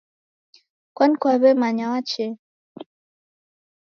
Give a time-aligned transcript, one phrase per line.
[0.95, 2.35] Kwani kwaw'emanya wachee